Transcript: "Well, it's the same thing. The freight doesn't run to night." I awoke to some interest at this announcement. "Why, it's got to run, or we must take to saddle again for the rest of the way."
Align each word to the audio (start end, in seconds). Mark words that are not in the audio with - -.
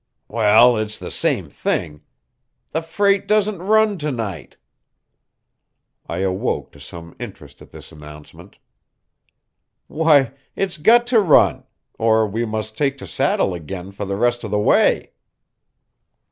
"Well, 0.27 0.77
it's 0.77 0.97
the 0.97 1.11
same 1.11 1.47
thing. 1.47 2.01
The 2.71 2.81
freight 2.81 3.27
doesn't 3.27 3.59
run 3.61 3.99
to 3.99 4.09
night." 4.11 4.57
I 6.09 6.21
awoke 6.23 6.71
to 6.71 6.79
some 6.79 7.15
interest 7.19 7.61
at 7.61 7.69
this 7.69 7.91
announcement. 7.91 8.57
"Why, 9.85 10.31
it's 10.55 10.77
got 10.79 11.05
to 11.13 11.19
run, 11.19 11.65
or 11.99 12.25
we 12.25 12.45
must 12.45 12.75
take 12.75 12.97
to 12.97 13.05
saddle 13.05 13.53
again 13.53 13.91
for 13.91 14.05
the 14.05 14.17
rest 14.17 14.43
of 14.43 14.49
the 14.49 14.57
way." 14.59 15.11